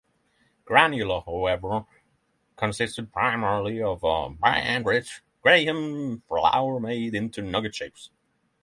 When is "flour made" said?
6.27-7.13